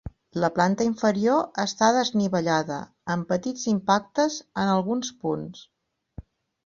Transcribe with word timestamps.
La 0.43 0.47
planta 0.53 0.85
inferior 0.87 1.43
està 1.63 1.89
desnivellada, 1.97 2.79
amb 3.17 3.29
petits 3.35 3.67
impactes 3.75 4.41
en 4.65 4.73
alguns 4.79 5.13
punts. 5.27 5.63